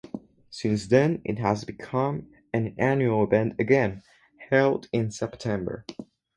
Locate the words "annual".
2.79-3.23